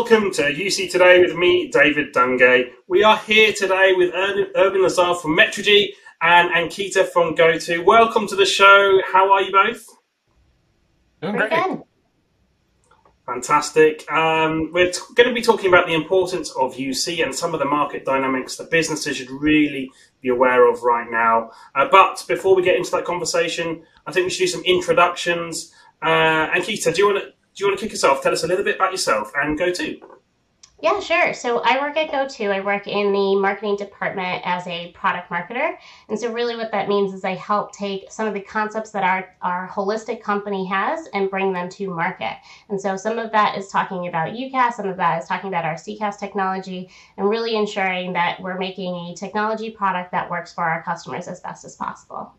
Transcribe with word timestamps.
welcome 0.00 0.32
to 0.32 0.44
UC 0.44 0.90
Today 0.90 1.20
with 1.20 1.36
me, 1.36 1.68
David 1.68 2.14
Dungay. 2.14 2.70
We 2.88 3.04
are 3.04 3.18
here 3.18 3.52
today 3.52 3.92
with 3.94 4.14
Irwin 4.14 4.82
Lazar 4.82 5.14
from 5.14 5.36
Metrigy 5.36 5.88
and 6.22 6.48
Ankita 6.52 7.06
from 7.06 7.34
GoTo. 7.34 7.84
Welcome 7.84 8.26
to 8.28 8.34
the 8.34 8.46
show. 8.46 8.98
How 9.12 9.30
are 9.30 9.42
you 9.42 9.52
both? 9.52 9.84
Doing 11.20 11.36
great. 11.36 11.52
Again. 11.52 11.82
Fantastic. 13.26 14.10
Um, 14.10 14.70
we're 14.72 14.90
t- 14.90 15.00
going 15.16 15.28
to 15.28 15.34
be 15.34 15.42
talking 15.42 15.68
about 15.68 15.86
the 15.86 15.92
importance 15.92 16.50
of 16.52 16.76
UC 16.76 17.22
and 17.22 17.34
some 17.34 17.52
of 17.52 17.60
the 17.60 17.66
market 17.66 18.06
dynamics 18.06 18.56
that 18.56 18.70
businesses 18.70 19.18
should 19.18 19.30
really 19.30 19.90
be 20.22 20.30
aware 20.30 20.72
of 20.72 20.82
right 20.82 21.10
now. 21.10 21.50
Uh, 21.74 21.86
but 21.90 22.24
before 22.26 22.56
we 22.56 22.62
get 22.62 22.76
into 22.76 22.90
that 22.92 23.04
conversation, 23.04 23.82
I 24.06 24.12
think 24.12 24.24
we 24.24 24.30
should 24.30 24.44
do 24.44 24.46
some 24.46 24.64
introductions. 24.64 25.74
Uh, 26.00 26.48
Ankita, 26.52 26.94
do 26.94 27.02
you 27.02 27.12
want 27.12 27.22
to 27.22 27.32
do 27.54 27.64
you 27.64 27.70
want 27.70 27.78
to 27.80 27.86
kick 27.86 27.94
us 27.94 28.04
off? 28.04 28.22
Tell 28.22 28.32
us 28.32 28.44
a 28.44 28.46
little 28.46 28.64
bit 28.64 28.76
about 28.76 28.92
yourself 28.92 29.32
and 29.34 29.58
GoTo. 29.58 30.20
Yeah, 30.82 30.98
sure. 30.98 31.34
So 31.34 31.58
I 31.58 31.78
work 31.78 31.98
at 31.98 32.10
GoTo. 32.10 32.50
I 32.50 32.60
work 32.60 32.86
in 32.86 33.12
the 33.12 33.36
marketing 33.36 33.76
department 33.76 34.40
as 34.46 34.66
a 34.66 34.92
product 34.92 35.28
marketer. 35.28 35.76
And 36.08 36.18
so 36.18 36.32
really 36.32 36.56
what 36.56 36.72
that 36.72 36.88
means 36.88 37.12
is 37.12 37.22
I 37.22 37.34
help 37.34 37.72
take 37.72 38.10
some 38.10 38.26
of 38.26 38.32
the 38.32 38.40
concepts 38.40 38.90
that 38.92 39.02
our, 39.02 39.36
our 39.42 39.68
holistic 39.68 40.22
company 40.22 40.64
has 40.68 41.06
and 41.12 41.28
bring 41.28 41.52
them 41.52 41.68
to 41.70 41.90
market. 41.90 42.38
And 42.70 42.80
so 42.80 42.96
some 42.96 43.18
of 43.18 43.30
that 43.32 43.58
is 43.58 43.68
talking 43.68 44.08
about 44.08 44.32
UCaaS, 44.32 44.72
some 44.72 44.88
of 44.88 44.96
that 44.96 45.22
is 45.22 45.28
talking 45.28 45.48
about 45.48 45.66
our 45.66 45.74
CCaaS 45.74 46.18
technology, 46.18 46.88
and 47.18 47.28
really 47.28 47.56
ensuring 47.56 48.14
that 48.14 48.40
we're 48.40 48.58
making 48.58 48.94
a 48.94 49.14
technology 49.14 49.70
product 49.70 50.12
that 50.12 50.30
works 50.30 50.54
for 50.54 50.64
our 50.64 50.82
customers 50.82 51.28
as 51.28 51.40
best 51.40 51.66
as 51.66 51.76
possible. 51.76 52.32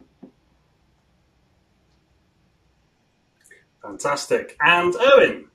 Fantastic. 3.82 4.58
And 4.62 4.96
Irwin. 4.96 5.46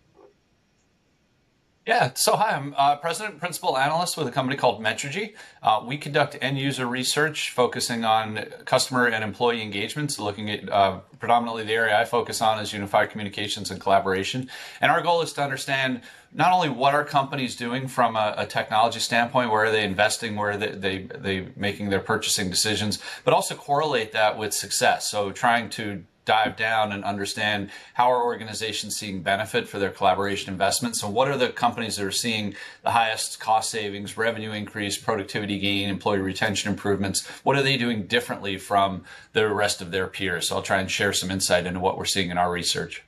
Yeah, 1.86 2.14
so 2.14 2.34
hi, 2.34 2.56
I'm 2.56 2.74
uh, 2.76 2.96
president 2.96 3.38
principal 3.38 3.78
analyst 3.78 4.16
with 4.16 4.26
a 4.26 4.32
company 4.32 4.56
called 4.56 4.82
Metrigy. 4.82 5.36
Uh, 5.62 5.84
we 5.86 5.96
conduct 5.96 6.36
end 6.40 6.58
user 6.58 6.84
research 6.84 7.52
focusing 7.52 8.04
on 8.04 8.44
customer 8.64 9.06
and 9.06 9.22
employee 9.22 9.62
engagements, 9.62 10.18
looking 10.18 10.50
at 10.50 10.68
uh, 10.68 10.98
predominantly 11.20 11.62
the 11.62 11.72
area 11.72 11.96
I 11.96 12.04
focus 12.04 12.42
on 12.42 12.58
is 12.58 12.72
unified 12.72 13.10
communications 13.10 13.70
and 13.70 13.80
collaboration. 13.80 14.50
And 14.80 14.90
our 14.90 15.00
goal 15.00 15.22
is 15.22 15.32
to 15.34 15.44
understand 15.44 16.00
not 16.32 16.52
only 16.52 16.70
what 16.70 16.92
are 16.92 17.04
companies 17.04 17.54
doing 17.54 17.86
from 17.86 18.16
a, 18.16 18.34
a 18.36 18.46
technology 18.46 18.98
standpoint, 18.98 19.52
where 19.52 19.66
are 19.66 19.70
they 19.70 19.84
investing, 19.84 20.34
where 20.34 20.50
are 20.50 20.56
they, 20.56 20.72
they, 20.72 20.98
they 21.16 21.48
making 21.54 21.90
their 21.90 22.00
purchasing 22.00 22.50
decisions, 22.50 22.98
but 23.22 23.32
also 23.32 23.54
correlate 23.54 24.10
that 24.10 24.36
with 24.36 24.52
success. 24.52 25.08
So 25.08 25.30
trying 25.30 25.70
to 25.70 26.02
dive 26.26 26.56
down 26.56 26.92
and 26.92 27.02
understand 27.04 27.70
how 27.94 28.10
are 28.10 28.24
organizations 28.24 28.94
seeing 28.96 29.22
benefit 29.22 29.66
for 29.66 29.78
their 29.78 29.90
collaboration 29.90 30.52
investments 30.52 31.02
and 31.02 31.14
what 31.14 31.28
are 31.28 31.38
the 31.38 31.48
companies 31.48 31.96
that 31.96 32.04
are 32.04 32.10
seeing 32.10 32.54
the 32.82 32.90
highest 32.90 33.40
cost 33.40 33.70
savings, 33.70 34.18
revenue 34.18 34.52
increase, 34.52 34.98
productivity 34.98 35.58
gain, 35.58 35.88
employee 35.88 36.18
retention 36.18 36.70
improvements. 36.70 37.26
What 37.42 37.56
are 37.56 37.62
they 37.62 37.78
doing 37.78 38.06
differently 38.06 38.58
from 38.58 39.04
the 39.32 39.48
rest 39.48 39.80
of 39.80 39.90
their 39.90 40.08
peers? 40.08 40.48
So 40.48 40.56
I'll 40.56 40.62
try 40.62 40.80
and 40.80 40.90
share 40.90 41.14
some 41.14 41.30
insight 41.30 41.66
into 41.66 41.80
what 41.80 41.96
we're 41.96 42.04
seeing 42.04 42.30
in 42.30 42.36
our 42.36 42.50
research. 42.50 43.02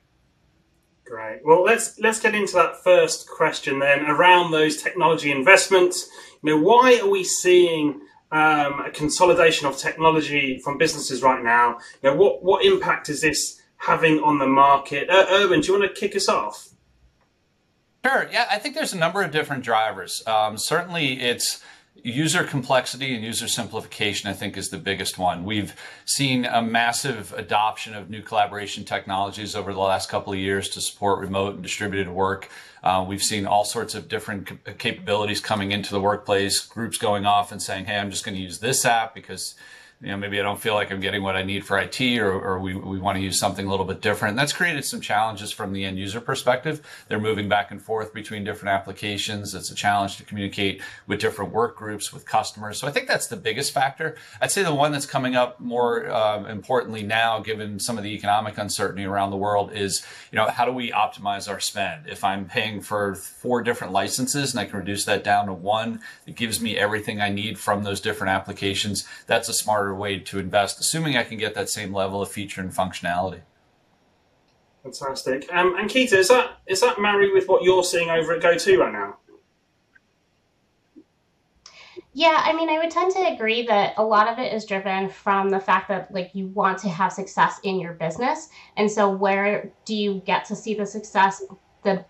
Great. 1.05 1.41
Well, 1.43 1.63
let's 1.63 1.99
let's 1.99 2.19
get 2.19 2.35
into 2.35 2.53
that 2.53 2.83
first 2.83 3.27
question 3.27 3.79
then 3.79 4.05
around 4.05 4.51
those 4.51 4.81
technology 4.81 5.31
investments. 5.31 6.07
You 6.43 6.51
know, 6.51 6.61
why 6.61 6.99
are 6.99 7.09
we 7.09 7.23
seeing 7.23 7.99
um, 8.31 8.81
a 8.81 8.91
consolidation 8.91 9.67
of 9.67 9.77
technology 9.77 10.59
from 10.59 10.77
businesses 10.77 11.21
right 11.21 11.43
now. 11.43 11.79
You 12.01 12.11
know, 12.11 12.15
what 12.15 12.43
what 12.43 12.65
impact 12.65 13.09
is 13.09 13.21
this 13.21 13.61
having 13.77 14.19
on 14.19 14.39
the 14.39 14.47
market? 14.47 15.09
Uh, 15.09 15.25
Irwin, 15.31 15.61
do 15.61 15.67
you 15.71 15.79
want 15.79 15.93
to 15.93 15.99
kick 15.99 16.15
us 16.15 16.29
off? 16.29 16.69
Sure. 18.05 18.29
Yeah, 18.31 18.47
I 18.49 18.59
think 18.59 18.75
there's 18.75 18.93
a 18.93 18.97
number 18.97 19.21
of 19.21 19.31
different 19.31 19.63
drivers. 19.63 20.25
Um, 20.25 20.57
certainly, 20.57 21.19
it's 21.19 21.61
user 22.03 22.43
complexity 22.43 23.15
and 23.15 23.23
user 23.23 23.47
simplification, 23.47 24.29
I 24.29 24.33
think, 24.33 24.57
is 24.57 24.69
the 24.69 24.77
biggest 24.77 25.17
one. 25.17 25.43
We've 25.45 25.75
seen 26.05 26.45
a 26.45 26.61
massive 26.61 27.33
adoption 27.33 27.93
of 27.93 28.09
new 28.09 28.21
collaboration 28.21 28.85
technologies 28.85 29.55
over 29.55 29.73
the 29.73 29.79
last 29.79 30.09
couple 30.09 30.33
of 30.33 30.39
years 30.39 30.69
to 30.69 30.81
support 30.81 31.19
remote 31.19 31.55
and 31.55 31.63
distributed 31.63 32.09
work. 32.09 32.49
Uh, 32.83 33.05
we've 33.07 33.23
seen 33.23 33.45
all 33.45 33.65
sorts 33.65 33.95
of 33.95 34.07
different 34.07 34.77
capabilities 34.77 35.41
coming 35.41 35.71
into 35.71 35.91
the 35.91 35.99
workplace, 35.99 36.61
groups 36.61 36.97
going 36.97 37.25
off 37.25 37.51
and 37.51 37.61
saying, 37.61 37.85
hey, 37.85 37.97
I'm 37.97 38.11
just 38.11 38.23
going 38.23 38.35
to 38.35 38.41
use 38.41 38.59
this 38.59 38.85
app 38.85 39.13
because 39.13 39.55
you 40.01 40.07
know, 40.07 40.17
maybe 40.17 40.39
I 40.39 40.43
don't 40.43 40.59
feel 40.59 40.75
like 40.75 40.91
I'm 40.91 41.01
getting 41.01 41.23
what 41.23 41.35
I 41.35 41.43
need 41.43 41.65
for 41.65 41.77
IT 41.77 41.99
or, 42.19 42.31
or 42.31 42.59
we, 42.59 42.73
we 42.73 42.99
want 42.99 43.17
to 43.17 43.21
use 43.21 43.37
something 43.37 43.65
a 43.65 43.69
little 43.69 43.85
bit 43.85 43.99
different. 43.99 44.31
And 44.31 44.39
that's 44.39 44.53
created 44.53 44.85
some 44.85 45.01
challenges 45.01 45.51
from 45.51 45.73
the 45.73 45.83
end 45.83 45.99
user 45.99 46.21
perspective. 46.21 46.81
They're 47.09 47.19
moving 47.19 47.49
back 47.49 47.69
and 47.69 47.81
forth 47.81 48.13
between 48.13 48.45
different 48.45 48.73
applications. 48.73 49.53
It's 49.53 49.71
a 49.71 49.75
challenge 49.75 50.15
to 50.15 50.23
communicate 50.23 50.81
with 51.05 51.19
different 51.19 51.51
work 51.51 51.75
groups, 51.75 52.13
with 52.13 52.25
customers. 52.25 52.77
So 52.77 52.87
I 52.87 52.91
think 52.91 53.09
that's 53.09 53.27
the 53.27 53.35
biggest 53.35 53.73
factor. 53.73 54.15
I'd 54.41 54.51
say 54.51 54.63
the 54.63 54.73
one 54.73 54.93
that's 54.93 55.05
coming 55.05 55.35
up 55.35 55.59
more 55.59 56.09
uh, 56.09 56.45
importantly 56.45 57.03
now, 57.03 57.39
given 57.41 57.77
some 57.77 57.97
of 57.97 58.03
the 58.05 58.13
economic 58.13 58.57
uncertainty 58.57 59.03
around 59.03 59.31
the 59.31 59.37
world 59.37 59.73
is, 59.73 60.05
you 60.31 60.37
know, 60.37 60.47
how 60.47 60.63
do 60.63 60.71
we 60.71 60.91
optimize 60.91 61.49
our 61.49 61.59
spend? 61.59 62.07
If 62.07 62.23
I'm 62.23 62.45
paying 62.45 62.79
for 62.79 63.15
four 63.15 63.61
different 63.61 63.91
licenses 63.91 64.53
and 64.53 64.61
I 64.61 64.65
can 64.65 64.79
reduce 64.79 65.03
that 65.05 65.25
down 65.25 65.47
to 65.47 65.53
one, 65.53 65.99
it 66.25 66.37
gives 66.37 66.61
me 66.61 66.77
everything 66.77 67.19
I 67.19 67.27
need 67.27 67.59
from 67.59 67.83
those 67.83 67.99
different 67.99 68.31
applications. 68.31 69.05
That's 69.27 69.49
a 69.49 69.53
smarter 69.53 69.88
smarter 69.89 69.99
way 69.99 70.19
to 70.19 70.39
invest, 70.39 70.79
assuming 70.79 71.17
I 71.17 71.23
can 71.23 71.37
get 71.37 71.55
that 71.55 71.69
same 71.69 71.93
level 71.93 72.21
of 72.21 72.31
feature 72.31 72.61
and 72.61 72.71
functionality. 72.71 73.41
Fantastic. 74.83 75.51
Um, 75.53 75.75
Ankita, 75.77 76.13
is 76.13 76.29
that 76.29 76.59
is 76.67 76.81
that 76.81 76.99
married 76.99 77.33
with 77.33 77.47
what 77.47 77.63
you're 77.63 77.83
seeing 77.83 78.09
over 78.09 78.33
at 78.33 78.41
GoTo 78.41 78.77
right 78.77 78.93
now? 78.93 79.17
Yeah, 82.13 82.41
I 82.43 82.53
mean, 82.53 82.69
I 82.69 82.79
would 82.79 82.89
tend 82.89 83.11
to 83.13 83.33
agree 83.33 83.65
that 83.67 83.93
a 83.97 84.03
lot 84.03 84.27
of 84.27 84.39
it 84.39 84.51
is 84.53 84.65
driven 84.65 85.09
from 85.09 85.49
the 85.49 85.59
fact 85.59 85.89
that 85.89 86.11
like 86.11 86.31
you 86.33 86.47
want 86.47 86.79
to 86.79 86.89
have 86.89 87.11
success 87.13 87.59
in 87.63 87.79
your 87.79 87.93
business, 87.93 88.49
and 88.77 88.89
so 88.89 89.09
where 89.09 89.71
do 89.85 89.95
you 89.95 90.21
get 90.25 90.45
to 90.45 90.55
see 90.55 90.73
the 90.73 90.85
success? 90.85 91.43
The 91.83 92.05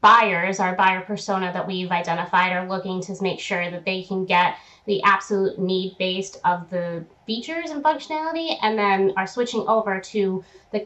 buyers, 0.00 0.60
our 0.60 0.74
buyer 0.76 1.02
persona 1.02 1.52
that 1.52 1.66
we've 1.66 1.90
identified, 1.90 2.52
are 2.52 2.68
looking 2.68 3.00
to 3.02 3.14
make 3.20 3.40
sure 3.40 3.70
that 3.70 3.84
they 3.84 4.02
can 4.02 4.24
get 4.24 4.56
the 4.90 5.00
absolute 5.04 5.56
need 5.56 5.96
based 5.98 6.40
of 6.44 6.68
the 6.68 7.04
features 7.24 7.70
and 7.70 7.80
functionality, 7.80 8.58
and 8.60 8.76
then 8.76 9.14
are 9.16 9.26
switching 9.26 9.60
over 9.68 10.00
to 10.00 10.44
the 10.72 10.84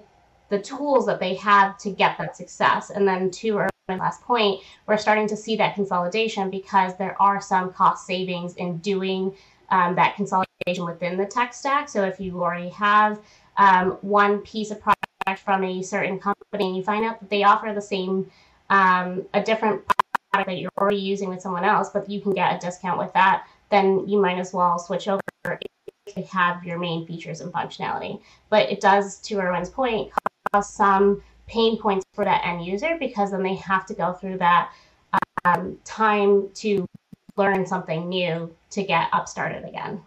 the 0.51 0.61
tools 0.61 1.07
that 1.07 1.19
they 1.19 1.35
have 1.35 1.79
to 1.79 1.91
get 1.91 2.19
that 2.19 2.37
success. 2.37 2.91
And 2.91 3.09
then 3.09 3.31
to 3.31 3.57
our 3.57 3.71
last 3.89 4.21
point, 4.21 4.61
we're 4.87 4.99
starting 4.99 5.27
to 5.29 5.37
see 5.39 5.57
that 5.57 5.75
consolidation 5.75 6.51
because 6.51 6.95
there 6.99 7.17
are 7.21 7.41
some 7.41 7.73
cost 7.73 8.07
savings 8.07 8.55
in 8.57 8.77
doing 8.79 9.35
um, 9.71 9.95
that 9.95 10.17
consolidation 10.17 10.85
within 10.85 11.17
the 11.17 11.25
tech 11.25 11.55
stack. 11.55 11.89
So 11.89 12.05
if 12.05 12.21
you 12.21 12.43
already 12.43 12.69
have 12.69 13.21
um, 13.57 13.93
one 14.03 14.41
piece 14.41 14.71
of 14.71 14.83
product 14.83 15.43
from 15.43 15.65
a 15.65 15.83
certain 15.83 16.19
company 16.19 16.67
and 16.67 16.77
you 16.77 16.83
find 16.83 17.07
out 17.07 17.21
that 17.21 17.31
they 17.31 17.43
offer 17.43 17.73
the 17.75 17.81
same 17.81 18.31
um, 18.69 19.25
a 19.33 19.43
different 19.43 19.83
product 20.31 20.51
that 20.51 20.59
you're 20.59 20.71
already 20.77 20.99
using 20.99 21.31
with 21.31 21.41
someone 21.41 21.65
else, 21.65 21.89
but 21.89 22.11
you 22.11 22.21
can 22.21 22.33
get 22.33 22.55
a 22.55 22.59
discount 22.59 22.99
with 22.99 23.13
that, 23.15 23.47
then 23.71 24.07
you 24.09 24.21
might 24.21 24.39
as 24.39 24.53
well 24.53 24.79
switch 24.79 25.09
over 25.09 25.21
to 26.07 26.23
have 26.23 26.65
your 26.65 26.79
main 26.79 27.07
features 27.07 27.41
and 27.41 27.53
functionality. 27.53 28.21
But 28.51 28.71
it 28.71 28.81
does, 28.81 29.19
to 29.21 29.41
Irwin's 29.41 29.71
point, 29.71 30.13
cause 30.53 30.73
some 30.73 31.23
pain 31.47 31.79
points 31.79 32.05
for 32.15 32.25
that 32.25 32.45
end 32.45 32.65
user 32.65 32.97
because 32.99 33.31
then 33.31 33.43
they 33.43 33.55
have 33.57 33.87
to 33.87 33.95
go 33.95 34.13
through 34.13 34.39
that 34.39 34.73
um, 35.45 35.79
time 35.85 36.49
to 36.55 36.87
learn 37.37 37.67
something 37.67 38.09
new 38.09 38.55
to 38.71 38.83
get 38.83 39.09
up 39.13 39.29
started 39.29 39.65
again. 39.65 40.01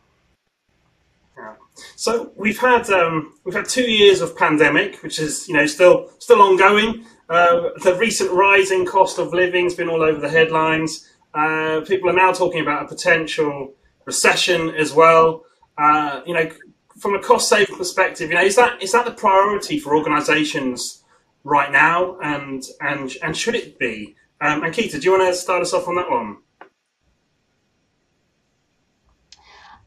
So 1.96 2.32
we've 2.36 2.58
had 2.58 2.90
um, 2.90 3.34
we've 3.44 3.54
had 3.54 3.70
two 3.70 3.90
years 3.90 4.22
of 4.22 4.36
pandemic, 4.36 5.04
which 5.04 5.20
is 5.20 5.48
you 5.48 5.54
know 5.54 5.68
still 5.68 6.10
still 6.18 6.42
ongoing. 6.42 7.06
Uh, 7.30 7.70
the 7.84 7.96
recent 8.00 8.32
rising 8.32 8.86
cost 8.86 9.20
of 9.20 9.34
living 9.34 9.66
has 9.66 9.76
been 9.76 9.90
all 9.90 10.02
over 10.02 10.20
the 10.20 10.30
headlines. 10.30 11.08
Uh, 11.38 11.82
people 11.82 12.10
are 12.10 12.14
now 12.14 12.32
talking 12.32 12.62
about 12.62 12.84
a 12.84 12.88
potential 12.88 13.76
recession 14.06 14.72
as 14.72 14.92
well. 14.92 15.44
Uh, 15.78 16.22
you 16.26 16.34
know, 16.34 16.50
from 16.98 17.14
a 17.14 17.22
cost 17.22 17.48
saving 17.48 17.76
perspective, 17.76 18.30
you 18.30 18.36
know, 18.36 18.42
is 18.42 18.56
that 18.56 18.82
is 18.82 18.92
that 18.92 19.06
the 19.06 19.12
priority 19.12 19.78
for 19.78 19.96
organisations 19.96 21.04
right 21.44 21.72
now, 21.72 22.18
and 22.24 22.64
and 22.82 23.14
and 23.22 23.38
should 23.38 23.54
it 23.54 23.78
be? 23.78 24.16
Um, 24.42 24.62
Ankita, 24.62 25.00
do 25.00 25.06
you 25.06 25.12
want 25.12 25.32
to 25.32 25.40
start 25.40 25.62
us 25.62 25.74
off 25.74 25.88
on 25.88 25.96
that 25.98 26.10
one? 26.10 26.38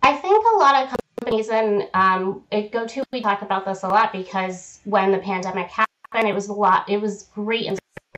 I 0.02 0.14
think 0.14 0.44
a 0.54 0.56
lot 0.56 0.84
of 0.84 0.96
companies, 1.18 1.48
and 1.48 1.88
um, 1.94 2.44
at 2.52 2.70
GoTo, 2.70 3.02
we 3.12 3.22
talk 3.22 3.42
about 3.42 3.64
this 3.64 3.82
a 3.82 3.88
lot 3.88 4.12
because 4.12 4.78
when 4.84 5.10
the 5.10 5.18
pandemic 5.18 5.68
happened 5.68 6.28
it 6.28 6.34
was 6.34 6.48
a 6.48 6.52
lot. 6.52 6.88
It 6.88 7.00
was 7.00 7.24
great 7.34 7.66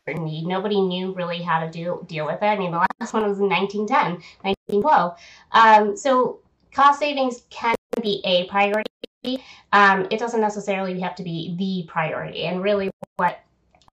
uncertainty. 0.06 0.44
Nobody 0.44 0.80
knew 0.80 1.12
really 1.12 1.42
how 1.42 1.60
to 1.60 1.70
deal 1.70 2.02
deal 2.02 2.26
with 2.26 2.42
it. 2.42 2.46
I 2.46 2.58
mean, 2.58 2.70
the 2.70 2.78
last 3.00 3.12
one 3.12 3.28
was 3.28 3.38
in 3.38 3.48
1910, 3.48 4.22
1912. 4.42 5.18
Um, 5.52 5.96
so 5.96 6.40
cost 6.72 6.98
savings 6.98 7.42
can 7.50 7.74
be 8.02 8.20
a 8.24 8.46
priority. 8.48 8.88
Um, 9.72 10.06
it 10.10 10.18
doesn't 10.18 10.40
necessarily 10.40 10.98
have 11.00 11.14
to 11.16 11.22
be 11.22 11.54
the 11.56 11.88
priority. 11.90 12.44
And 12.44 12.62
really, 12.62 12.90
what 13.16 13.40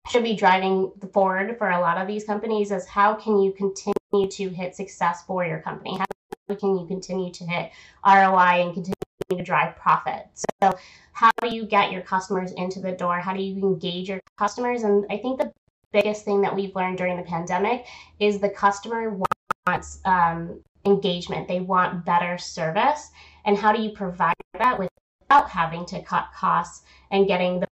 should 0.08 0.22
be 0.22 0.34
driving 0.34 0.90
forward 1.12 1.58
for 1.58 1.70
a 1.70 1.80
lot 1.80 1.98
of 1.98 2.06
these 2.06 2.24
companies 2.24 2.70
is 2.70 2.86
how 2.86 3.14
can 3.14 3.38
you 3.40 3.52
continue 3.52 4.30
to 4.30 4.48
hit 4.48 4.74
success 4.74 5.22
for 5.26 5.44
your 5.44 5.60
company? 5.60 5.98
How 5.98 6.54
can 6.54 6.78
you 6.78 6.86
continue 6.86 7.30
to 7.30 7.44
hit 7.44 7.70
ROI 8.06 8.62
and 8.64 8.72
continue 8.72 8.94
to 9.30 9.42
drive 9.42 9.76
profit? 9.76 10.26
So, 10.34 10.78
how 11.12 11.30
do 11.42 11.54
you 11.54 11.66
get 11.66 11.92
your 11.92 12.00
customers 12.00 12.52
into 12.52 12.80
the 12.80 12.92
door? 12.92 13.18
How 13.18 13.34
do 13.34 13.42
you 13.42 13.56
engage 13.62 14.08
your 14.08 14.20
customers? 14.38 14.82
And 14.84 15.04
I 15.10 15.18
think 15.18 15.38
the 15.38 15.52
biggest 15.92 16.24
thing 16.24 16.40
that 16.42 16.54
we've 16.54 16.74
learned 16.74 16.98
during 16.98 17.16
the 17.16 17.22
pandemic 17.22 17.86
is 18.18 18.38
the 18.38 18.48
customer 18.48 19.18
wants 19.66 20.00
um, 20.04 20.60
engagement. 20.84 21.48
They 21.48 21.60
want 21.60 22.04
better 22.04 22.38
service. 22.38 23.10
And 23.44 23.56
how 23.56 23.72
do 23.72 23.82
you 23.82 23.90
provide 23.90 24.34
that 24.58 24.78
without 24.78 25.48
having 25.48 25.86
to 25.86 26.02
cut 26.02 26.28
costs 26.34 26.84
and 27.10 27.26
getting 27.26 27.60
the 27.60 27.68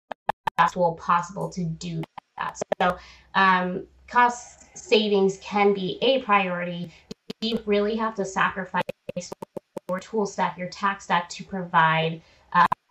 best 0.57 0.75
tool 0.75 0.95
possible 0.95 1.49
to 1.51 1.65
do 1.65 2.03
that? 2.39 2.59
So, 2.81 2.99
um, 3.35 3.87
cost 4.09 4.77
savings 4.77 5.39
can 5.39 5.75
be 5.75 5.99
a 6.03 6.23
priority. 6.23 6.93
You 7.41 7.61
really 7.67 7.97
have 7.97 8.15
to 8.17 8.25
sacrifice 8.25 8.83
your 9.89 10.01
tool 10.01 10.27
stack, 10.27 10.59
your 10.59 10.69
tech 10.69 11.01
stack 11.01 11.29
to 11.31 11.45
provide 11.45 12.21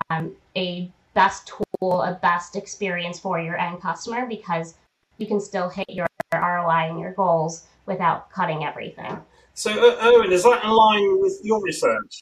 um, 0.10 0.36
a 0.56 0.92
best 1.14 1.48
tool, 1.48 2.02
a 2.02 2.20
best 2.22 2.56
experience 2.56 3.20
for 3.20 3.40
your 3.40 3.58
end 3.58 3.82
customer 3.82 4.26
because 4.28 4.76
you 5.18 5.28
can 5.28 5.40
still 5.40 5.70
hit 5.70 5.90
your 5.90 6.08
ROI 6.34 6.90
and 6.90 7.00
your 7.00 7.14
goals 7.14 7.66
without 7.86 8.30
cutting 8.32 8.66
everything. 8.66 9.18
So, 9.54 9.72
Irwin, 10.02 10.32
is 10.32 10.44
that 10.44 10.64
in 10.64 10.70
line 10.70 11.22
with 11.22 11.40
your 11.44 11.62
research? 11.62 12.22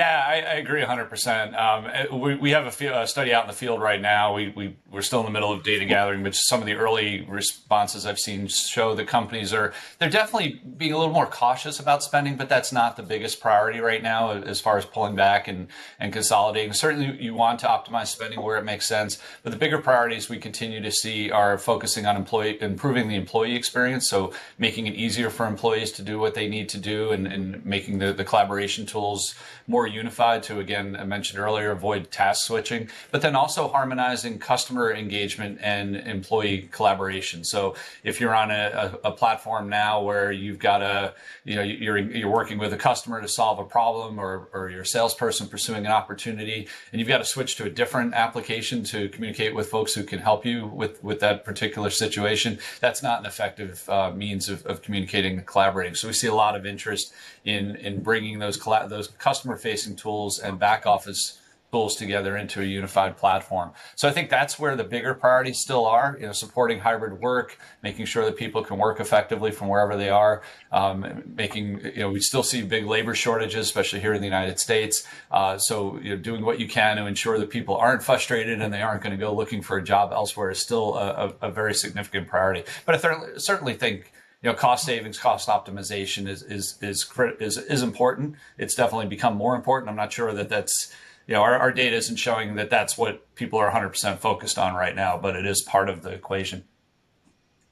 Yeah, 0.00 0.24
I, 0.26 0.36
I 0.36 0.54
agree 0.54 0.80
100%. 0.80 1.60
Um, 1.60 2.20
we, 2.22 2.34
we 2.34 2.50
have 2.52 2.64
a, 2.64 3.02
a, 3.02 3.06
study 3.06 3.34
out 3.34 3.44
in 3.44 3.48
the 3.48 3.54
field 3.54 3.82
right 3.82 4.00
now. 4.00 4.34
We, 4.34 4.48
we, 4.56 4.74
we're 4.90 5.02
still 5.02 5.20
in 5.20 5.26
the 5.26 5.30
middle 5.30 5.52
of 5.52 5.62
data 5.62 5.84
gathering, 5.84 6.22
but 6.22 6.34
some 6.34 6.58
of 6.60 6.64
the 6.64 6.72
early 6.72 7.26
responses 7.28 8.06
I've 8.06 8.18
seen 8.18 8.48
show 8.48 8.94
that 8.94 9.08
companies 9.08 9.52
are, 9.52 9.74
they're 9.98 10.08
definitely 10.08 10.62
being 10.78 10.94
a 10.94 10.98
little 10.98 11.12
more 11.12 11.26
cautious 11.26 11.78
about 11.78 12.02
spending, 12.02 12.36
but 12.36 12.48
that's 12.48 12.72
not 12.72 12.96
the 12.96 13.02
biggest 13.02 13.42
priority 13.42 13.80
right 13.80 14.02
now 14.02 14.30
as 14.30 14.58
far 14.58 14.78
as 14.78 14.86
pulling 14.86 15.16
back 15.16 15.48
and, 15.48 15.68
and 15.98 16.14
consolidating. 16.14 16.72
Certainly 16.72 17.22
you 17.22 17.34
want 17.34 17.60
to 17.60 17.66
optimize 17.66 18.06
spending 18.06 18.40
where 18.40 18.56
it 18.56 18.64
makes 18.64 18.88
sense, 18.88 19.18
but 19.42 19.52
the 19.52 19.58
bigger 19.58 19.82
priorities 19.82 20.30
we 20.30 20.38
continue 20.38 20.80
to 20.80 20.90
see 20.90 21.30
are 21.30 21.58
focusing 21.58 22.06
on 22.06 22.16
employee, 22.16 22.56
improving 22.62 23.08
the 23.08 23.16
employee 23.16 23.54
experience. 23.54 24.08
So 24.08 24.32
making 24.56 24.86
it 24.86 24.94
easier 24.94 25.28
for 25.28 25.44
employees 25.44 25.92
to 25.92 26.02
do 26.02 26.18
what 26.18 26.32
they 26.32 26.48
need 26.48 26.70
to 26.70 26.78
do 26.78 27.10
and, 27.10 27.26
and 27.26 27.66
making 27.66 27.98
the, 27.98 28.14
the 28.14 28.24
collaboration 28.24 28.86
tools 28.86 29.34
more 29.66 29.89
unified 29.92 30.42
to, 30.44 30.60
again, 30.60 30.96
I 30.96 31.04
mentioned 31.04 31.38
earlier, 31.38 31.70
avoid 31.70 32.10
task 32.10 32.46
switching, 32.46 32.88
but 33.10 33.22
then 33.22 33.34
also 33.34 33.68
harmonizing 33.68 34.38
customer 34.38 34.92
engagement 34.92 35.58
and 35.62 35.96
employee 35.96 36.68
collaboration. 36.72 37.44
So 37.44 37.74
if 38.04 38.20
you're 38.20 38.34
on 38.34 38.50
a, 38.50 38.98
a, 39.04 39.08
a 39.08 39.12
platform 39.12 39.68
now 39.68 40.02
where 40.02 40.32
you've 40.32 40.58
got 40.58 40.82
a, 40.82 41.14
you 41.44 41.56
know, 41.56 41.62
you're, 41.62 41.98
you're 41.98 42.30
working 42.30 42.58
with 42.58 42.72
a 42.72 42.76
customer 42.76 43.20
to 43.20 43.28
solve 43.28 43.58
a 43.58 43.64
problem 43.64 44.18
or, 44.18 44.48
or 44.52 44.70
you're 44.70 44.84
salesperson 44.84 45.48
pursuing 45.48 45.86
an 45.86 45.92
opportunity 45.92 46.68
and 46.92 47.00
you've 47.00 47.08
got 47.08 47.18
to 47.18 47.24
switch 47.24 47.56
to 47.56 47.64
a 47.64 47.70
different 47.70 48.14
application 48.14 48.84
to 48.84 49.08
communicate 49.08 49.54
with 49.54 49.68
folks 49.68 49.94
who 49.94 50.04
can 50.04 50.18
help 50.18 50.44
you 50.44 50.66
with, 50.66 51.02
with 51.02 51.20
that 51.20 51.44
particular 51.44 51.90
situation, 51.90 52.58
that's 52.80 53.02
not 53.02 53.20
an 53.20 53.26
effective 53.26 53.88
uh, 53.88 54.10
means 54.10 54.48
of, 54.48 54.64
of 54.66 54.82
communicating 54.82 55.38
and 55.38 55.46
collaborating. 55.46 55.94
So 55.94 56.08
we 56.08 56.14
see 56.14 56.26
a 56.26 56.34
lot 56.34 56.56
of 56.56 56.66
interest 56.66 57.12
in, 57.44 57.76
in 57.76 58.02
bringing 58.02 58.38
those, 58.38 58.58
those 58.88 59.08
customer 59.18 59.56
facing 59.56 59.79
facing 59.80 59.96
tools 59.96 60.38
and 60.38 60.58
back 60.58 60.86
office 60.86 61.38
tools 61.72 61.94
together 61.94 62.36
into 62.36 62.60
a 62.60 62.64
unified 62.64 63.16
platform. 63.16 63.70
So 63.94 64.08
I 64.08 64.10
think 64.10 64.28
that's 64.28 64.58
where 64.58 64.74
the 64.74 64.82
bigger 64.82 65.14
priorities 65.14 65.58
still 65.60 65.86
are, 65.86 66.16
you 66.20 66.26
know, 66.26 66.32
supporting 66.32 66.80
hybrid 66.80 67.20
work, 67.20 67.58
making 67.80 68.06
sure 68.06 68.24
that 68.24 68.36
people 68.36 68.64
can 68.64 68.76
work 68.76 68.98
effectively 68.98 69.52
from 69.52 69.68
wherever 69.68 69.96
they 69.96 70.10
are, 70.10 70.42
um, 70.72 71.22
making, 71.36 71.80
you 71.84 72.00
know, 72.00 72.10
we 72.10 72.20
still 72.20 72.42
see 72.42 72.62
big 72.62 72.86
labor 72.86 73.14
shortages, 73.14 73.66
especially 73.66 74.00
here 74.00 74.12
in 74.12 74.20
the 74.20 74.26
United 74.26 74.58
States. 74.58 75.06
Uh, 75.30 75.56
so, 75.58 75.96
you 76.02 76.10
know, 76.10 76.16
doing 76.16 76.44
what 76.44 76.58
you 76.58 76.66
can 76.66 76.96
to 76.96 77.06
ensure 77.06 77.38
that 77.38 77.50
people 77.50 77.76
aren't 77.76 78.02
frustrated 78.02 78.60
and 78.60 78.74
they 78.74 78.82
aren't 78.82 79.00
going 79.00 79.16
to 79.16 79.24
go 79.26 79.32
looking 79.32 79.62
for 79.62 79.76
a 79.76 79.82
job 79.82 80.12
elsewhere 80.12 80.50
is 80.50 80.58
still 80.58 80.96
a, 80.96 81.34
a, 81.40 81.48
a 81.48 81.50
very 81.52 81.74
significant 81.74 82.26
priority. 82.26 82.64
But 82.84 82.96
I 82.96 83.38
certainly 83.38 83.74
think, 83.74 84.12
you 84.42 84.50
know, 84.50 84.56
cost 84.56 84.86
savings, 84.86 85.18
cost 85.18 85.48
optimization 85.48 86.26
is 86.26 86.42
is 86.42 86.78
is 86.80 87.10
is 87.40 87.58
is 87.58 87.82
important. 87.82 88.36
It's 88.56 88.74
definitely 88.74 89.06
become 89.06 89.36
more 89.36 89.54
important. 89.54 89.90
I'm 89.90 89.96
not 89.96 90.12
sure 90.12 90.32
that 90.32 90.48
that's 90.48 90.92
you 91.26 91.34
know 91.34 91.42
our, 91.42 91.58
our 91.58 91.72
data 91.72 91.96
isn't 91.96 92.16
showing 92.16 92.54
that 92.54 92.70
that's 92.70 92.96
what 92.96 93.34
people 93.34 93.58
are 93.58 93.70
100% 93.70 94.18
focused 94.18 94.58
on 94.58 94.74
right 94.74 94.96
now, 94.96 95.18
but 95.18 95.36
it 95.36 95.44
is 95.44 95.60
part 95.60 95.88
of 95.88 96.02
the 96.02 96.10
equation. 96.10 96.64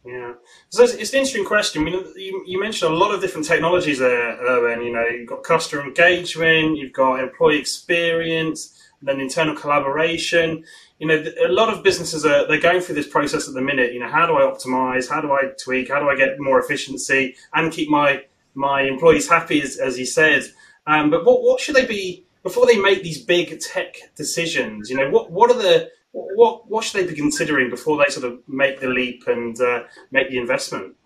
Yeah, 0.05 0.35
so 0.70 0.85
it's, 0.85 0.94
it's, 0.94 1.12
an 1.12 1.19
interesting 1.19 1.44
question. 1.44 1.82
I 1.82 1.85
mean, 1.85 2.05
you, 2.17 2.43
you, 2.47 2.61
mentioned 2.61 2.93
a 2.93 2.97
lot 2.97 3.12
of 3.12 3.21
different 3.21 3.47
technologies 3.47 3.99
there, 3.99 4.38
Irwin. 4.38 4.82
You 4.82 4.93
know, 4.93 5.05
you've 5.05 5.29
got 5.29 5.43
customer 5.43 5.82
engagement, 5.82 6.79
you've 6.79 6.94
got 6.94 7.21
employee 7.21 7.59
experience, 7.59 8.77
then 9.03 9.21
internal 9.21 9.55
collaboration 9.55 10.65
you 10.99 11.06
know, 11.06 11.25
a 11.47 11.53
lot 11.53 11.73
of 11.73 11.85
businesses 11.85 12.27
are 12.27 12.47
they're 12.49 12.61
going 12.61 12.81
through 12.81 12.97
this 12.97 13.06
process 13.06 13.47
at 13.47 13.55
the 13.55 13.62
minute. 13.62 13.93
You 13.93 14.00
know, 14.00 14.09
how 14.09 14.27
do 14.27 14.35
I 14.35 14.43
optimize? 14.43 15.09
How 15.09 15.21
do 15.21 15.33
I 15.33 15.53
tweak? 15.62 15.91
How 15.91 16.00
do 16.00 16.09
I 16.09 16.17
get 16.17 16.41
more 16.41 16.61
efficiency 16.61 17.37
and 17.55 17.73
keep 17.73 17.89
my 17.89 18.25
my 18.55 18.83
employees 18.83 19.29
happy, 19.29 19.62
as, 19.62 19.77
as 19.77 19.99
you 19.99 20.06
said? 20.06 20.43
Um, 20.87 21.11
but 21.11 21.25
what 21.25 21.43
what 21.43 21.61
should 21.61 21.77
they 21.77 21.87
be 21.87 22.25
before 22.43 22.67
they 22.67 22.79
make 22.79 23.03
these 23.03 23.23
big 23.23 23.61
tech 23.61 23.97
decisions? 24.17 24.91
You 24.91 24.97
know, 24.97 25.11
what 25.11 25.31
what 25.31 25.50
are 25.50 25.62
the 25.62 25.91
what 26.12 26.69
what 26.69 26.83
should 26.83 27.00
they 27.00 27.09
be 27.09 27.17
considering 27.17 27.71
before 27.71 27.97
they 27.97 28.11
sort 28.11 28.27
of 28.27 28.41
make 28.49 28.81
the 28.81 28.89
leap 28.89 29.29
and 29.29 29.59
uh, 29.61 29.85
make 30.11 30.31
the 30.31 30.39
investment? 30.39 30.97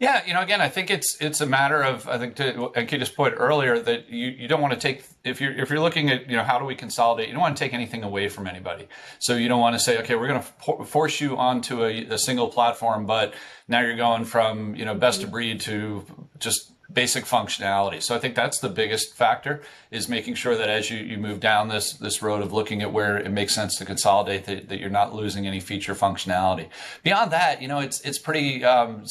Yeah, 0.00 0.22
you 0.26 0.32
know, 0.32 0.40
again, 0.40 0.62
I 0.62 0.70
think 0.70 0.90
it's 0.90 1.18
it's 1.20 1.42
a 1.42 1.46
matter 1.46 1.82
of 1.82 2.08
I 2.08 2.16
think 2.16 2.34
to 2.36 2.72
Ankita's 2.74 3.10
point 3.10 3.34
earlier 3.36 3.78
that 3.80 4.08
you, 4.08 4.28
you 4.28 4.48
don't 4.48 4.62
want 4.62 4.72
to 4.72 4.80
take 4.80 5.04
if 5.24 5.42
you're 5.42 5.52
if 5.52 5.68
you're 5.68 5.78
looking 5.78 6.08
at 6.08 6.28
you 6.28 6.38
know 6.38 6.42
how 6.42 6.58
do 6.58 6.64
we 6.64 6.74
consolidate, 6.74 7.28
you 7.28 7.34
don't 7.34 7.42
want 7.42 7.54
to 7.54 7.62
take 7.62 7.74
anything 7.74 8.02
away 8.02 8.30
from 8.30 8.46
anybody. 8.46 8.88
So 9.18 9.36
you 9.36 9.46
don't 9.46 9.60
want 9.60 9.74
to 9.74 9.78
say 9.78 9.98
okay, 9.98 10.14
we're 10.14 10.28
going 10.28 10.42
to 10.42 10.84
force 10.86 11.20
you 11.20 11.36
onto 11.36 11.84
a, 11.84 12.06
a 12.06 12.18
single 12.18 12.48
platform, 12.48 13.04
but 13.04 13.34
now 13.68 13.80
you're 13.80 13.94
going 13.94 14.24
from 14.24 14.74
you 14.74 14.86
know 14.86 14.94
best 14.94 15.22
of 15.22 15.30
breed 15.30 15.60
to 15.62 16.06
just 16.38 16.72
basic 16.92 17.24
functionality. 17.24 18.02
So 18.02 18.14
I 18.14 18.18
think 18.18 18.34
that's 18.34 18.58
the 18.58 18.68
biggest 18.68 19.14
factor 19.14 19.62
is 19.90 20.08
making 20.08 20.34
sure 20.34 20.56
that 20.56 20.68
as 20.68 20.90
you, 20.90 20.98
you 20.98 21.18
move 21.18 21.40
down 21.40 21.68
this 21.68 21.92
this 21.94 22.22
road 22.22 22.42
of 22.42 22.52
looking 22.52 22.82
at 22.82 22.92
where 22.92 23.16
it 23.16 23.30
makes 23.30 23.54
sense 23.54 23.76
to 23.76 23.84
consolidate 23.84 24.44
that, 24.46 24.68
that 24.68 24.80
you're 24.80 24.90
not 24.90 25.14
losing 25.14 25.46
any 25.46 25.60
feature 25.60 25.94
functionality. 25.94 26.68
Beyond 27.02 27.30
that, 27.32 27.62
you 27.62 27.68
know, 27.68 27.80
it's 27.80 28.00
it's 28.00 28.18
pretty 28.18 28.64
um, 28.64 29.04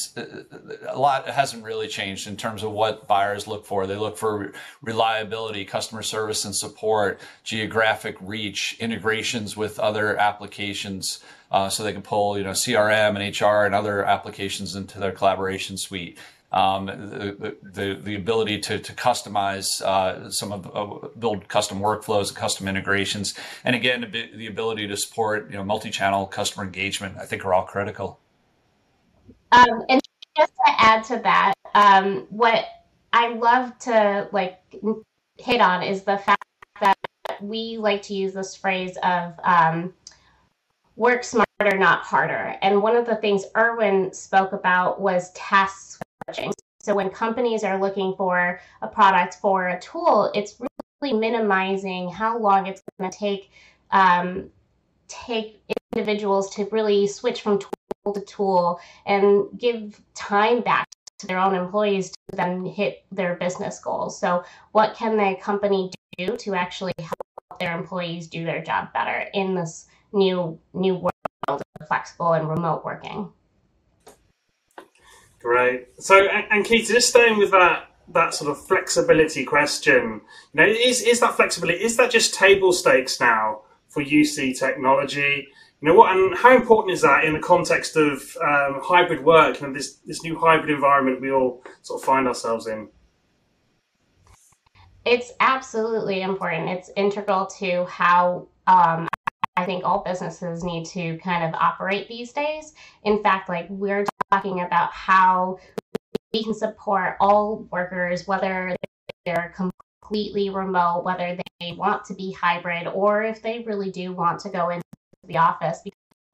a 0.88 0.98
lot 0.98 1.26
hasn't 1.28 1.64
really 1.64 1.88
changed 1.88 2.26
in 2.26 2.36
terms 2.36 2.62
of 2.62 2.72
what 2.72 3.06
buyers 3.06 3.46
look 3.46 3.64
for. 3.64 3.86
They 3.86 3.96
look 3.96 4.18
for 4.18 4.52
reliability, 4.82 5.64
customer 5.64 6.02
service 6.02 6.44
and 6.44 6.54
support, 6.54 7.20
geographic 7.44 8.16
reach, 8.20 8.76
integrations 8.80 9.56
with 9.56 9.78
other 9.78 10.16
applications. 10.16 11.20
Uh, 11.52 11.68
so 11.68 11.82
they 11.82 11.92
can 11.92 12.00
pull, 12.02 12.38
you 12.38 12.44
know, 12.44 12.52
CRM 12.52 13.20
and 13.20 13.40
HR 13.40 13.66
and 13.66 13.74
other 13.74 14.04
applications 14.04 14.76
into 14.76 15.00
their 15.00 15.10
collaboration 15.10 15.76
suite 15.76 16.16
um, 16.52 16.86
the, 16.86 17.56
the, 17.62 18.00
the 18.02 18.14
ability 18.16 18.58
to, 18.58 18.78
to 18.78 18.92
customize 18.92 19.80
uh, 19.82 20.30
some 20.30 20.52
of 20.52 20.70
uh, 20.74 21.08
build 21.18 21.48
custom 21.48 21.80
workflows 21.80 22.28
and 22.28 22.36
custom 22.36 22.66
integrations, 22.66 23.34
and 23.64 23.76
again 23.76 24.10
the 24.12 24.46
ability 24.46 24.88
to 24.88 24.96
support 24.96 25.50
you 25.50 25.56
know 25.56 25.64
multi-channel 25.64 26.26
customer 26.26 26.64
engagement. 26.64 27.16
I 27.18 27.26
think 27.26 27.44
are 27.44 27.54
all 27.54 27.64
critical. 27.64 28.18
Um, 29.52 29.84
and 29.88 30.00
just 30.36 30.52
to 30.52 30.72
add 30.78 31.04
to 31.04 31.20
that, 31.22 31.54
um, 31.74 32.26
what 32.30 32.64
I 33.12 33.34
love 33.34 33.78
to 33.80 34.28
like 34.32 34.60
hit 35.38 35.60
on 35.60 35.82
is 35.82 36.02
the 36.02 36.18
fact 36.18 36.44
that 36.80 36.96
we 37.40 37.76
like 37.76 38.02
to 38.02 38.14
use 38.14 38.34
this 38.34 38.54
phrase 38.54 38.96
of 39.02 39.34
um, 39.44 39.92
work 40.96 41.24
smarter, 41.24 41.78
not 41.78 42.02
harder. 42.02 42.56
And 42.62 42.82
one 42.82 42.96
of 42.96 43.06
the 43.06 43.16
things 43.16 43.44
Irwin 43.56 44.12
spoke 44.12 44.52
about 44.52 45.00
was 45.00 45.32
tasks 45.32 46.00
so 46.82 46.94
when 46.94 47.10
companies 47.10 47.62
are 47.62 47.78
looking 47.78 48.14
for 48.16 48.60
a 48.80 48.88
product 48.88 49.34
for 49.34 49.68
a 49.68 49.80
tool, 49.80 50.30
it's 50.34 50.56
really 51.02 51.18
minimizing 51.18 52.10
how 52.10 52.38
long 52.38 52.66
it's 52.66 52.82
going 52.98 53.10
to 53.10 53.18
take 53.18 53.50
um, 53.90 54.50
take 55.08 55.60
individuals 55.94 56.54
to 56.54 56.68
really 56.70 57.06
switch 57.06 57.42
from 57.42 57.58
tool 57.58 58.12
to 58.14 58.20
tool 58.22 58.80
and 59.06 59.46
give 59.58 60.00
time 60.14 60.62
back 60.62 60.86
to 61.18 61.26
their 61.26 61.38
own 61.38 61.54
employees 61.54 62.10
to 62.10 62.36
then 62.36 62.64
hit 62.64 63.04
their 63.12 63.34
business 63.34 63.78
goals. 63.80 64.18
So 64.18 64.44
what 64.72 64.94
can 64.94 65.16
the 65.16 65.36
company 65.40 65.90
do 66.16 66.36
to 66.36 66.54
actually 66.54 66.94
help 66.98 67.58
their 67.58 67.76
employees 67.76 68.26
do 68.28 68.44
their 68.44 68.62
job 68.62 68.92
better 68.94 69.28
in 69.34 69.54
this 69.54 69.86
new 70.12 70.58
new 70.72 70.94
world 70.94 71.12
of 71.48 71.60
flexible 71.86 72.32
and 72.32 72.48
remote 72.48 72.84
working? 72.84 73.30
Great. 75.40 75.88
So, 75.98 76.28
Ankita, 76.28 76.88
just 76.88 77.08
staying 77.08 77.38
with 77.38 77.50
that 77.50 77.86
that 78.12 78.34
sort 78.34 78.50
of 78.50 78.66
flexibility 78.66 79.44
question, 79.44 80.20
you 80.52 80.60
know, 80.60 80.66
is 80.66 81.00
is 81.02 81.20
that 81.20 81.34
flexibility? 81.34 81.82
Is 81.82 81.96
that 81.96 82.10
just 82.10 82.34
table 82.34 82.72
stakes 82.72 83.20
now 83.20 83.62
for 83.90 84.02
UC 84.02 84.58
technology. 84.58 85.48
You 85.80 85.88
know 85.88 85.94
what, 85.94 86.16
and 86.16 86.36
how 86.36 86.54
important 86.54 86.94
is 86.94 87.02
that 87.02 87.24
in 87.24 87.32
the 87.32 87.40
context 87.40 87.96
of 87.96 88.36
um, 88.42 88.80
hybrid 88.82 89.24
work 89.24 89.60
and 89.60 89.74
this 89.74 89.96
this 90.06 90.22
new 90.22 90.38
hybrid 90.38 90.70
environment 90.70 91.20
we 91.20 91.32
all 91.32 91.62
sort 91.82 92.00
of 92.00 92.06
find 92.06 92.26
ourselves 92.28 92.66
in? 92.66 92.88
It's 95.04 95.32
absolutely 95.40 96.22
important. 96.22 96.68
It's 96.68 96.90
integral 96.96 97.46
to 97.58 97.86
how 97.86 98.48
um, 98.66 99.08
I 99.56 99.64
think 99.64 99.84
all 99.84 100.04
businesses 100.04 100.62
need 100.62 100.84
to 100.86 101.18
kind 101.18 101.42
of 101.44 101.54
operate 101.54 102.08
these 102.08 102.32
days. 102.32 102.74
In 103.04 103.22
fact, 103.22 103.48
like 103.48 103.66
we're 103.70 104.04
talking 104.30 104.60
about 104.60 104.92
how 104.92 105.58
we 106.32 106.44
can 106.44 106.54
support 106.54 107.16
all 107.20 107.66
workers, 107.70 108.26
whether 108.26 108.76
they're 109.26 109.52
completely 109.56 110.50
remote, 110.50 111.02
whether 111.04 111.36
they 111.60 111.72
want 111.72 112.04
to 112.04 112.14
be 112.14 112.32
hybrid, 112.32 112.86
or 112.86 113.22
if 113.22 113.42
they 113.42 113.60
really 113.66 113.90
do 113.90 114.12
want 114.12 114.40
to 114.40 114.48
go 114.48 114.68
into 114.70 114.84
the 115.26 115.36
office, 115.36 115.82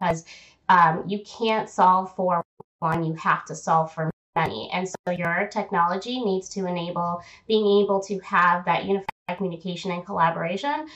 because 0.01 0.25
um, 0.69 1.05
you 1.07 1.23
can't 1.25 1.69
solve 1.69 2.15
for 2.15 2.43
one, 2.81 3.05
you 3.05 3.15
have 3.15 3.45
to 3.47 3.55
solve 3.55 3.93
for 3.93 4.11
many. 4.35 4.69
And 4.73 4.87
so 4.89 5.13
your 5.13 5.49
technology 5.51 6.23
needs 6.23 6.49
to 6.51 6.67
enable 6.67 7.23
being 7.49 7.83
able 7.83 8.01
to 8.03 8.19
have 8.21 8.65
that 8.67 8.85
unified 8.85 9.09
communication 9.37 9.91
and 9.91 10.05
collaboration, 10.05 10.87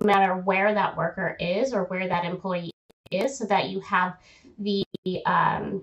no 0.00 0.06
matter 0.06 0.34
where 0.34 0.72
that 0.72 0.96
worker 0.96 1.36
is 1.38 1.74
or 1.74 1.84
where 1.84 2.08
that 2.08 2.24
employee 2.24 2.72
is, 3.10 3.36
so 3.36 3.44
that 3.44 3.68
you 3.68 3.80
have 3.80 4.16
the 4.58 4.84
um, 5.26 5.82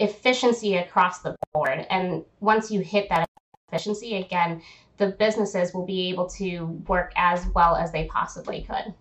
efficiency 0.00 0.76
across 0.76 1.20
the 1.20 1.36
board. 1.52 1.86
And 1.90 2.24
once 2.40 2.70
you 2.70 2.80
hit 2.80 3.08
that 3.10 3.28
efficiency, 3.68 4.16
again, 4.16 4.62
the 4.96 5.08
businesses 5.08 5.72
will 5.72 5.86
be 5.86 6.08
able 6.08 6.28
to 6.30 6.64
work 6.88 7.12
as 7.16 7.46
well 7.54 7.76
as 7.76 7.92
they 7.92 8.06
possibly 8.06 8.62
could. 8.62 8.94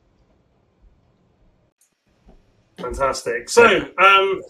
Fantastic. 2.78 3.50
So, 3.50 3.90
um, 3.98 4.42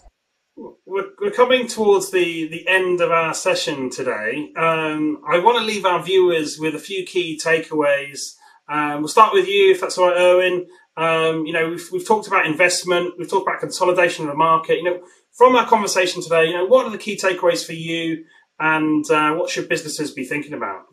we're, 0.86 1.08
we're, 1.20 1.30
coming 1.30 1.66
towards 1.66 2.10
the, 2.10 2.48
the 2.48 2.68
end 2.68 3.00
of 3.00 3.10
our 3.10 3.34
session 3.34 3.90
today. 3.90 4.52
Um, 4.56 5.22
I 5.26 5.38
want 5.38 5.58
to 5.58 5.64
leave 5.64 5.84
our 5.84 6.02
viewers 6.02 6.58
with 6.58 6.74
a 6.74 6.78
few 6.78 7.04
key 7.04 7.40
takeaways. 7.42 8.36
Um, 8.68 8.98
we'll 8.98 9.08
start 9.08 9.32
with 9.32 9.48
you, 9.48 9.72
if 9.72 9.80
that's 9.80 9.98
all 9.98 10.08
right, 10.08 10.16
Irwin. 10.16 10.66
Um, 10.96 11.46
you 11.46 11.52
know, 11.52 11.70
we've, 11.70 11.88
we've 11.90 12.06
talked 12.06 12.26
about 12.28 12.46
investment, 12.46 13.14
we've 13.18 13.28
talked 13.28 13.48
about 13.48 13.60
consolidation 13.60 14.26
of 14.26 14.32
the 14.32 14.36
market. 14.36 14.76
You 14.78 14.84
know, 14.84 15.00
from 15.32 15.56
our 15.56 15.66
conversation 15.66 16.22
today, 16.22 16.46
you 16.46 16.52
know, 16.52 16.66
what 16.66 16.86
are 16.86 16.90
the 16.90 16.98
key 16.98 17.16
takeaways 17.16 17.64
for 17.64 17.72
you, 17.72 18.24
and 18.58 19.08
uh, 19.10 19.34
what 19.34 19.50
should 19.50 19.68
businesses 19.68 20.10
be 20.10 20.24
thinking 20.24 20.52
about? 20.52 20.86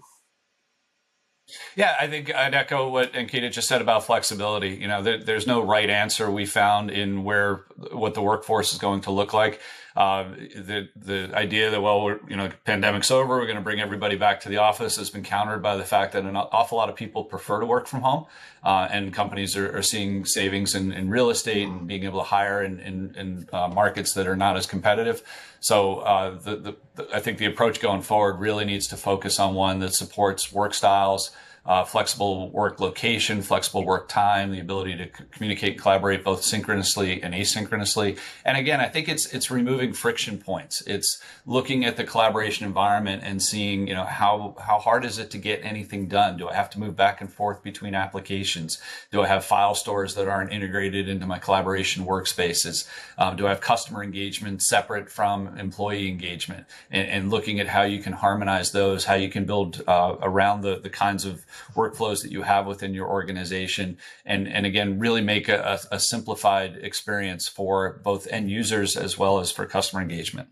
Yeah, 1.77 1.95
I 2.01 2.07
think 2.07 2.33
I'd 2.33 2.55
echo 2.55 2.89
what 2.89 3.13
Ankita 3.13 3.51
just 3.51 3.67
said 3.67 3.83
about 3.83 4.03
flexibility. 4.03 4.69
You 4.69 4.87
know, 4.87 5.03
there, 5.03 5.19
there's 5.19 5.45
no 5.45 5.63
right 5.63 5.87
answer 5.87 6.31
we 6.31 6.47
found 6.47 6.89
in 6.89 7.23
where 7.23 7.65
what 7.91 8.15
the 8.15 8.21
workforce 8.23 8.73
is 8.73 8.79
going 8.79 9.01
to 9.01 9.11
look 9.11 9.31
like. 9.31 9.61
Uh, 9.95 10.23
the 10.55 10.89
the 10.95 11.29
idea 11.35 11.69
that 11.69 11.79
well, 11.79 12.03
we're, 12.03 12.19
you 12.27 12.35
know, 12.35 12.49
pandemic's 12.65 13.11
over, 13.11 13.37
we're 13.37 13.45
going 13.45 13.57
to 13.57 13.61
bring 13.61 13.79
everybody 13.79 14.15
back 14.15 14.39
to 14.39 14.49
the 14.49 14.57
office 14.57 14.95
has 14.97 15.11
been 15.11 15.21
countered 15.21 15.61
by 15.61 15.77
the 15.77 15.83
fact 15.83 16.13
that 16.13 16.23
an 16.23 16.35
awful 16.35 16.79
lot 16.79 16.89
of 16.89 16.95
people 16.95 17.23
prefer 17.23 17.59
to 17.59 17.65
work 17.67 17.85
from 17.85 18.01
home, 18.01 18.25
uh, 18.63 18.87
and 18.89 19.13
companies 19.13 19.55
are, 19.55 19.77
are 19.77 19.83
seeing 19.83 20.25
savings 20.25 20.73
in, 20.73 20.91
in, 20.91 21.11
real 21.11 21.29
estate 21.29 21.67
and 21.67 21.87
being 21.87 22.05
able 22.05 22.19
to 22.19 22.25
hire 22.25 22.63
in, 22.63 22.79
in, 22.79 23.15
in 23.15 23.49
uh, 23.53 23.67
markets 23.67 24.13
that 24.13 24.25
are 24.25 24.35
not 24.35 24.57
as 24.57 24.65
competitive. 24.65 25.21
So 25.59 25.99
uh, 25.99 26.39
the, 26.39 26.55
the, 26.55 26.75
the, 26.95 27.15
I 27.15 27.19
think 27.19 27.37
the 27.37 27.45
approach 27.45 27.79
going 27.79 28.01
forward 28.01 28.39
really 28.39 28.65
needs 28.65 28.87
to 28.87 28.97
focus 28.97 29.39
on 29.39 29.53
one 29.53 29.79
that 29.79 29.93
supports 29.93 30.51
work 30.51 30.73
styles 30.73 31.31
uh, 31.67 31.83
flexible 31.83 32.49
work 32.51 32.79
location, 32.79 33.41
flexible 33.41 33.85
work 33.85 34.07
time, 34.07 34.51
the 34.51 34.59
ability 34.61 34.95
to 34.95 35.03
c- 35.05 35.25
communicate 35.31 35.77
collaborate 35.77 36.23
both 36.23 36.41
synchronously 36.41 37.21
and 37.21 37.33
asynchronously. 37.33 38.17
And 38.45 38.57
again, 38.57 38.79
I 38.79 38.87
think 38.87 39.09
it's 39.09 39.33
it's 39.33 39.51
removing 39.51 39.91
friction 39.91 40.37
points. 40.37 40.81
It's 40.87 41.21
looking 41.45 41.83
at 41.83 41.97
the 41.97 42.05
collaboration 42.05 42.65
environment 42.65 43.23
and 43.25 43.43
seeing, 43.43 43.85
you 43.85 43.93
know, 43.93 44.05
how 44.05 44.55
how 44.61 44.79
hard 44.79 45.03
is 45.03 45.19
it 45.19 45.29
to 45.31 45.37
get 45.37 45.59
anything 45.61 46.07
done? 46.07 46.37
Do 46.37 46.47
I 46.47 46.53
have 46.53 46.69
to 46.71 46.79
move 46.79 46.95
back 46.95 47.19
and 47.19 47.31
forth 47.31 47.61
between 47.61 47.93
applications? 47.95 48.79
Do 49.11 49.21
I 49.21 49.27
have 49.27 49.43
file 49.43 49.75
stores 49.75 50.15
that 50.15 50.29
aren't 50.29 50.53
integrated 50.53 51.09
into 51.09 51.27
my 51.27 51.37
collaboration 51.37 52.05
workspaces? 52.05 52.87
Um, 53.17 53.35
do 53.35 53.45
I 53.45 53.49
have 53.49 53.59
customer 53.59 54.03
engagement 54.03 54.61
separate 54.61 55.09
from 55.09 55.57
employee 55.57 56.07
engagement? 56.07 56.65
And, 56.89 57.09
and, 57.09 57.27
looking 57.27 57.59
at 57.59 57.67
how 57.67 57.81
you 57.81 58.01
can 58.01 58.13
harmonize 58.13 58.71
those, 58.71 59.03
how 59.03 59.15
you 59.15 59.29
can 59.29 59.43
build 59.43 59.83
uh, 59.85 60.15
around 60.21 60.61
the 60.61 60.79
the 60.79 60.89
kinds 60.89 61.25
of 61.25 61.45
workflows 61.75 62.21
that 62.23 62.31
you 62.31 62.41
have 62.43 62.65
within 62.65 62.93
your 62.93 63.07
organization 63.07 63.97
and, 64.25 64.47
and 64.47 64.65
again, 64.65 64.99
really 64.99 65.21
make 65.21 65.49
a, 65.49 65.79
a 65.91 65.99
simplified 65.99 66.77
experience 66.81 67.47
for 67.47 68.01
both 68.03 68.27
end 68.31 68.49
users 68.49 68.95
as 68.95 69.17
well 69.17 69.39
as 69.39 69.51
for 69.51 69.65
customer 69.65 70.01
engagement. 70.01 70.49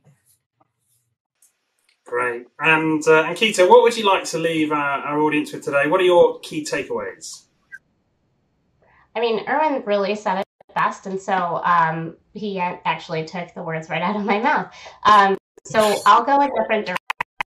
Great. 2.05 2.45
And 2.59 3.01
uh, 3.07 3.23
Ankita, 3.23 3.67
what 3.67 3.81
would 3.81 3.97
you 3.97 4.05
like 4.05 4.25
to 4.25 4.37
leave 4.37 4.71
our, 4.71 4.99
our 5.01 5.19
audience 5.19 5.51
with 5.51 5.63
today? 5.63 5.87
What 5.87 5.99
are 5.99 6.05
your 6.05 6.39
key 6.39 6.63
takeaways? 6.63 7.45
I 9.15 9.21
mean, 9.21 9.43
Irwin 9.47 9.83
really 9.85 10.15
said 10.15 10.39
it 10.39 10.45
best, 10.75 11.07
and 11.07 11.19
so 11.19 11.61
um, 11.63 12.15
he 12.33 12.59
actually 12.59 13.25
took 13.25 13.53
the 13.55 13.63
words 13.63 13.89
right 13.89 14.01
out 14.01 14.15
of 14.15 14.25
my 14.25 14.39
mouth. 14.39 14.71
Um, 15.03 15.37
so 15.63 15.95
I'll 16.05 16.23
go 16.23 16.39
a 16.39 16.49
different 16.59 16.91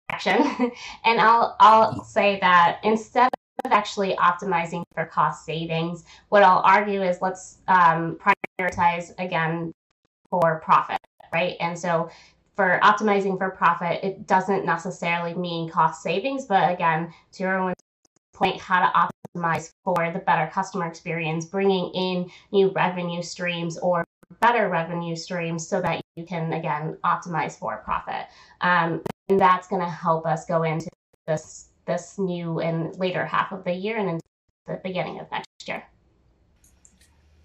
direction, 0.09 0.71
and 1.05 1.19
I'll 1.19 1.55
I'll 1.59 2.03
say 2.05 2.39
that 2.39 2.79
instead 2.83 3.29
of 3.63 3.71
actually 3.71 4.15
optimizing 4.15 4.83
for 4.93 5.05
cost 5.05 5.45
savings. 5.45 6.03
What 6.29 6.43
I'll 6.43 6.61
argue 6.65 7.01
is 7.01 7.21
let's 7.21 7.59
um, 7.67 8.17
prioritize 8.59 9.13
again 9.17 9.71
for 10.29 10.59
profit, 10.63 10.99
right? 11.33 11.55
And 11.59 11.77
so 11.77 12.09
for 12.55 12.79
optimizing 12.83 13.37
for 13.37 13.49
profit, 13.51 14.03
it 14.03 14.27
doesn't 14.27 14.65
necessarily 14.65 15.33
mean 15.33 15.69
cost 15.69 16.03
savings, 16.03 16.45
but 16.45 16.71
again, 16.71 17.13
to 17.33 17.43
everyone's 17.43 17.75
point, 18.33 18.59
how 18.59 18.81
to 18.81 19.09
optimize 19.37 19.71
for 19.83 20.11
the 20.11 20.19
better 20.19 20.49
customer 20.51 20.85
experience, 20.85 21.45
bringing 21.45 21.91
in 21.93 22.29
new 22.51 22.69
revenue 22.69 23.21
streams 23.21 23.77
or 23.77 24.03
better 24.41 24.69
revenue 24.69 25.15
streams 25.15 25.67
so 25.67 25.81
that 25.81 26.01
you 26.15 26.25
can 26.25 26.53
again 26.53 26.97
optimize 27.03 27.57
for 27.57 27.77
profit. 27.77 28.27
Um, 28.61 29.01
and 29.29 29.39
that's 29.39 29.67
going 29.67 29.81
to 29.81 29.89
help 29.89 30.25
us 30.25 30.45
go 30.45 30.63
into 30.63 30.89
this 31.27 31.69
this 31.85 32.17
new 32.17 32.59
and 32.59 32.95
later 32.97 33.25
half 33.25 33.51
of 33.51 33.63
the 33.63 33.73
year 33.73 33.97
and 33.97 34.09
into 34.09 34.23
the 34.67 34.79
beginning 34.83 35.19
of 35.19 35.29
next 35.31 35.67
year. 35.67 35.83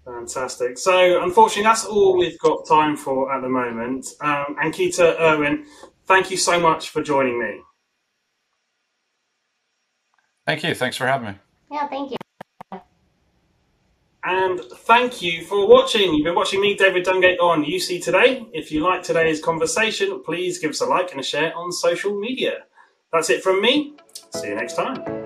Fantastic. 0.05 0.77
So, 0.77 1.23
unfortunately, 1.23 1.63
that's 1.63 1.85
all 1.85 2.17
we've 2.17 2.39
got 2.39 2.67
time 2.67 2.97
for 2.97 3.33
at 3.33 3.41
the 3.41 3.49
moment. 3.49 4.07
Um, 4.19 4.55
Ankita 4.63 5.19
Irwin, 5.19 5.65
thank 6.05 6.31
you 6.31 6.37
so 6.37 6.59
much 6.59 6.89
for 6.89 7.03
joining 7.03 7.39
me. 7.39 7.61
Thank 10.47 10.63
you. 10.63 10.73
Thanks 10.73 10.97
for 10.97 11.05
having 11.05 11.27
me. 11.27 11.33
Yeah, 11.71 11.87
thank 11.87 12.11
you. 12.11 12.17
And 14.23 14.59
thank 14.59 15.21
you 15.21 15.43
for 15.43 15.67
watching. 15.67 16.13
You've 16.13 16.25
been 16.25 16.35
watching 16.35 16.61
me, 16.61 16.75
David 16.75 17.05
Dungay, 17.05 17.39
on 17.39 17.63
UC 17.63 18.03
Today. 18.03 18.45
If 18.53 18.71
you 18.71 18.81
like 18.81 19.01
today's 19.01 19.41
conversation, 19.41 20.21
please 20.23 20.59
give 20.59 20.71
us 20.71 20.81
a 20.81 20.85
like 20.85 21.11
and 21.11 21.19
a 21.19 21.23
share 21.23 21.55
on 21.55 21.71
social 21.71 22.19
media. 22.19 22.63
That's 23.13 23.29
it 23.29 23.43
from 23.43 23.61
me. 23.61 23.93
See 24.31 24.47
you 24.47 24.55
next 24.55 24.75
time. 24.75 25.20